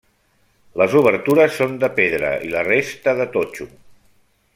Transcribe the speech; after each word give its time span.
Les 0.81 0.95
obertures 1.01 1.53
són 1.59 1.75
de 1.83 1.91
pedra 1.99 2.31
i 2.47 2.49
la 2.55 2.63
resta 2.69 3.15
de 3.21 3.29
totxo. 3.37 3.69